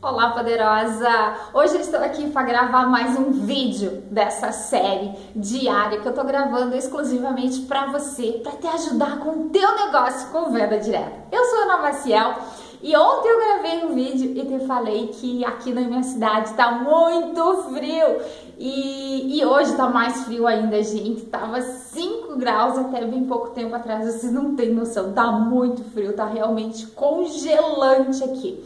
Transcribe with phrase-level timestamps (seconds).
[0.00, 1.08] Olá, poderosa!
[1.52, 6.24] Hoje eu estou aqui para gravar mais um vídeo dessa série diária que eu estou
[6.24, 11.24] gravando exclusivamente para você, para te ajudar com o teu negócio com venda direta.
[11.32, 12.32] Eu sou Ana Maciel
[12.80, 16.70] e ontem eu gravei um vídeo e te falei que aqui na minha cidade está
[16.70, 18.18] muito frio
[18.56, 21.22] e, e hoje está mais frio ainda, gente.
[21.22, 26.12] Tava 5 graus até bem pouco tempo atrás, vocês não têm noção, tá muito frio,
[26.12, 28.64] tá realmente congelante aqui.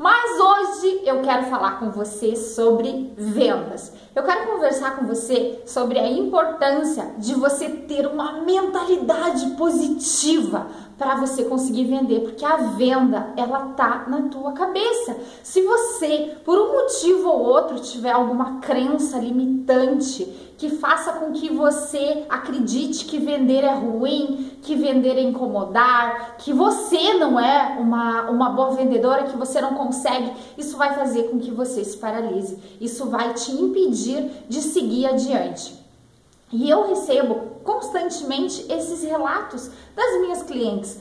[0.00, 3.92] Mas hoje eu quero falar com você sobre vendas.
[4.16, 10.68] Eu quero conversar com você sobre a importância de você ter uma mentalidade positiva
[11.00, 15.16] para você conseguir vender, porque a venda ela tá na tua cabeça.
[15.42, 20.24] Se você, por um motivo ou outro, tiver alguma crença limitante
[20.58, 26.52] que faça com que você acredite que vender é ruim, que vender é incomodar, que
[26.52, 31.38] você não é uma, uma boa vendedora, que você não consegue, isso vai fazer com
[31.38, 32.58] que você se paralise.
[32.78, 35.79] Isso vai te impedir de seguir adiante.
[36.52, 40.98] E eu recebo constantemente esses relatos das minhas clientes.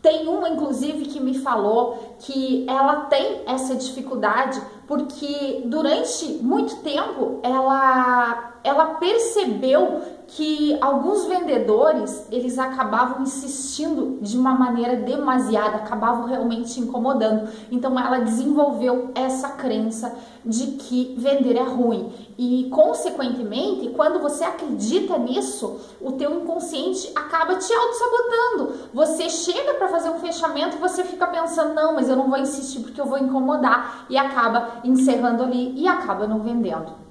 [0.00, 4.60] Tem uma, inclusive, que me falou que ela tem essa dificuldade
[4.92, 14.52] porque durante muito tempo ela, ela percebeu que alguns vendedores eles acabavam insistindo de uma
[14.52, 17.48] maneira demasiada, acabavam realmente incomodando.
[17.70, 25.16] Então ela desenvolveu essa crença de que vender é ruim e consequentemente, quando você acredita
[25.16, 28.71] nisso, o teu inconsciente acaba te auto-sabotando.
[28.92, 32.80] Você chega para fazer um fechamento você fica pensando: "Não, mas eu não vou insistir
[32.80, 37.02] porque eu vou incomodar" e acaba encerrando ali e acaba não vendendo.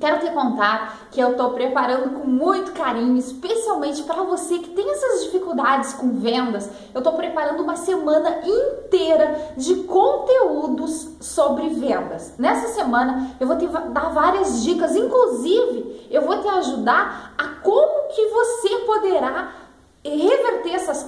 [0.00, 4.90] Quero te contar que eu estou preparando com muito carinho, especialmente para você que tem
[4.90, 6.68] essas dificuldades com vendas.
[6.92, 12.34] Eu estou preparando uma semana inteira de conteúdos sobre vendas.
[12.38, 18.08] Nessa semana eu vou te dar várias dicas, inclusive eu vou te ajudar a como
[18.08, 19.52] que você poderá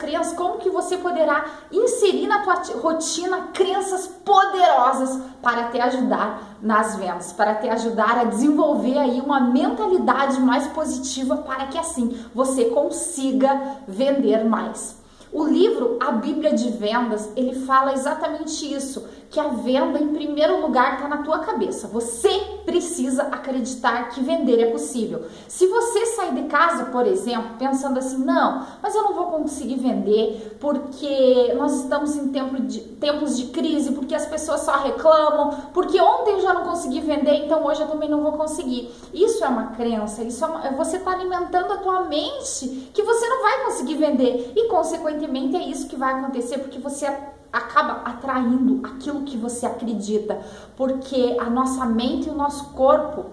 [0.06, 6.94] crenças, como que você poderá inserir na tua rotina crenças poderosas para te ajudar nas
[6.96, 12.66] vendas, para te ajudar a desenvolver aí uma mentalidade mais positiva para que assim você
[12.66, 15.04] consiga vender mais.
[15.32, 20.60] O livro A Bíblia de Vendas, ele fala exatamente isso, que a venda em primeiro
[20.60, 21.88] lugar está na tua cabeça.
[21.88, 22.28] Você
[22.64, 25.24] precisa acreditar que vender é possível.
[25.48, 29.76] Se você sair de casa, por exemplo, pensando assim, não, mas eu não vou conseguir
[29.76, 35.70] vender porque nós estamos em tempo de, tempos de crise, porque as pessoas só reclamam,
[35.74, 38.92] porque ontem eu já não consegui vender, então hoje eu também não vou conseguir.
[39.12, 43.28] Isso é uma crença, isso é uma, você está alimentando a tua mente que você
[43.28, 45.15] não vai conseguir vender e consequentemente
[45.56, 47.06] é isso que vai acontecer porque você
[47.52, 50.40] acaba atraindo aquilo que você acredita,
[50.76, 53.26] porque a nossa mente e o nosso corpo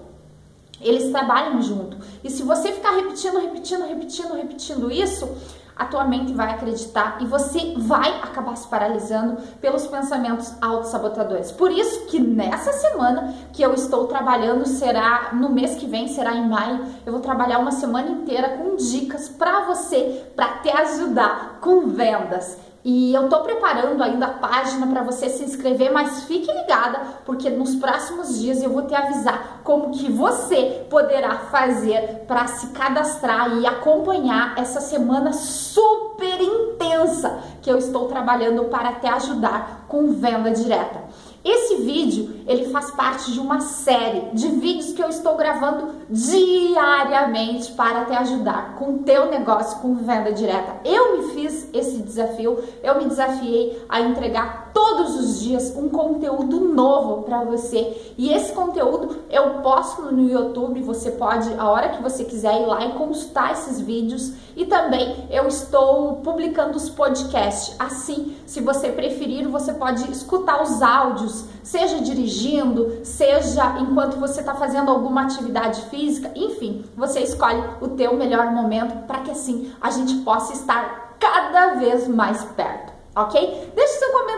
[0.82, 1.98] eles trabalham junto.
[2.24, 5.30] E se você ficar repetindo, repetindo, repetindo, repetindo isso,
[5.76, 11.52] a tua mente vai acreditar e você vai acabar se paralisando pelos pensamentos autossabotadores.
[11.52, 16.36] Por isso que nessa semana que eu estou trabalhando será no mês que vem, será
[16.36, 21.58] em maio, eu vou trabalhar uma semana inteira com dicas para você, para te ajudar
[21.62, 22.58] com vendas.
[22.86, 27.50] E eu tô preparando ainda a página para você se inscrever, mas fique ligada, porque
[27.50, 33.58] nos próximos dias eu vou te avisar como que você poderá fazer para se cadastrar
[33.58, 40.52] e acompanhar essa semana super intensa que eu estou trabalhando para te ajudar com venda
[40.52, 41.04] direta.
[41.44, 47.74] Esse vídeo, ele faz parte de uma série de vídeos que eu estou gravando diariamente
[47.74, 50.80] para te ajudar com o teu negócio com venda direta.
[50.86, 56.60] Eu me fiz esse desafio, eu me desafiei a entregar todos os dias um conteúdo
[56.60, 58.14] novo para você.
[58.18, 62.66] E esse conteúdo eu posto no YouTube, você pode a hora que você quiser ir
[62.66, 67.76] lá e consultar esses vídeos e também eu estou publicando os podcasts.
[67.80, 74.54] Assim, se você preferir, você pode escutar os áudios, seja dirigindo, seja enquanto você está
[74.56, 79.90] fazendo alguma atividade física, enfim, você escolhe o teu melhor momento para que assim a
[79.90, 82.94] gente possa estar cada vez mais perto.
[83.16, 83.72] Ok?
[83.76, 84.33] Deixe seu comentário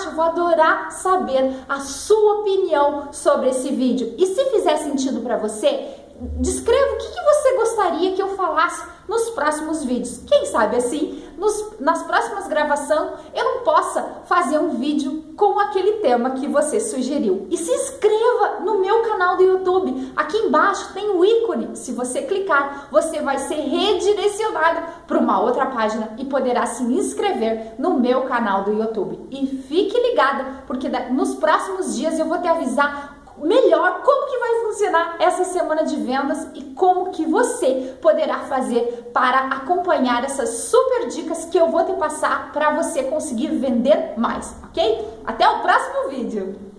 [0.00, 4.14] embaixo, vou adorar saber a sua opinião sobre esse vídeo.
[4.18, 5.88] E se fizer sentido para você,
[6.38, 10.22] descreva o que, que, você gostaria que eu falasse nos próximos vídeos.
[10.26, 15.92] Quem sabe assim, nos, nas próximas gravações, eu não possa fazer um vídeo com aquele
[15.94, 17.46] tema que você sugeriu.
[17.50, 20.12] E se inscreva no meu canal do YouTube.
[20.16, 21.76] Aqui embaixo tem o ícone.
[21.76, 27.74] Se você clicar, você vai ser redirecionado para uma outra página e poderá se inscrever
[27.78, 29.28] no meu canal do YouTube.
[29.30, 34.60] E fique ligada, porque nos próximos dias eu vou te avisar melhor como que vai
[34.66, 41.08] funcionar essa semana de vendas e como que você poderá fazer para acompanhar essas super
[41.08, 45.08] dicas que eu vou te passar para você conseguir vender mais, ok?
[45.24, 46.69] Até o próximo vídeo!